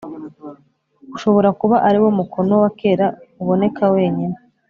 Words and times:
Ushobora 1.15 1.49
kuba 1.59 1.77
ari 1.87 1.99
wo 2.03 2.09
mukono 2.19 2.53
wa 2.63 2.69
kera 2.79 3.05
uboneka 3.41 3.81
wonyine 3.93 4.37